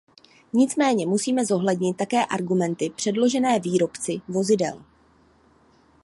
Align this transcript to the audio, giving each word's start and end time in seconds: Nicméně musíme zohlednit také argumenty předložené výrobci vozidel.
Nicméně 0.53 1.07
musíme 1.07 1.45
zohlednit 1.45 1.97
také 1.97 2.25
argumenty 2.25 2.89
předložené 2.89 3.59
výrobci 3.59 4.21
vozidel. 4.27 4.83